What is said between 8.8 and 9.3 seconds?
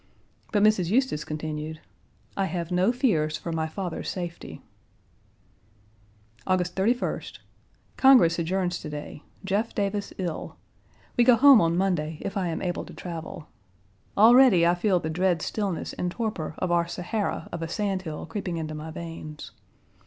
day.